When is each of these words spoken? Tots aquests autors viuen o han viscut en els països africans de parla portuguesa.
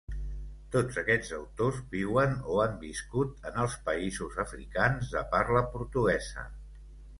Tots 0.75 0.95
aquests 1.01 1.33
autors 1.39 1.77
viuen 1.91 2.33
o 2.55 2.57
han 2.63 2.73
viscut 2.87 3.45
en 3.51 3.61
els 3.65 3.77
països 3.91 4.41
africans 4.47 5.15
de 5.15 5.25
parla 5.37 5.65
portuguesa. 5.77 6.51